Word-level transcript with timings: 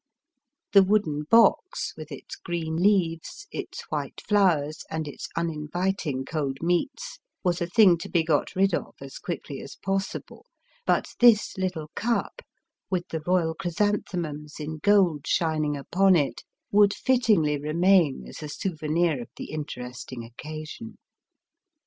The 0.73 0.81
wooden 0.81 1.25
box, 1.29 1.93
with 1.95 2.11
its 2.11 2.35
green 2.35 2.77
leaves, 2.77 3.45
its 3.51 3.81
white 3.91 4.19
flowers, 4.27 4.83
and 4.89 5.07
its 5.07 5.27
uninviting 5.37 6.25
cold 6.25 6.57
meats, 6.59 7.19
was 7.43 7.61
a 7.61 7.67
thing 7.67 7.99
to 7.99 8.09
be 8.09 8.23
got 8.23 8.55
rid 8.55 8.73
of 8.73 8.95
as 8.99 9.19
quickly 9.19 9.61
as 9.61 9.75
possible; 9.75 10.47
but 10.87 11.09
this 11.19 11.55
little 11.55 11.91
cup, 11.93 12.41
with 12.89 13.09
the 13.09 13.21
Royal 13.27 13.53
chrysanthemums 13.53 14.55
in 14.59 14.79
gold 14.79 15.27
shining 15.27 15.77
upon 15.77 16.15
it, 16.15 16.41
w^ould 16.73 16.95
fittingly 16.95 17.59
remain 17.59 18.25
as 18.27 18.41
a 18.41 18.49
souvenir 18.49 19.21
of 19.21 19.29
the 19.37 19.51
interesting 19.51 20.23
occasion. 20.25 20.97